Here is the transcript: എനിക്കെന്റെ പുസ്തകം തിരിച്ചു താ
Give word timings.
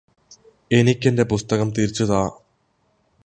എനിക്കെന്റെ 0.71 1.23
പുസ്തകം 1.23 1.69
തിരിച്ചു 1.71 2.03
താ 2.03 2.21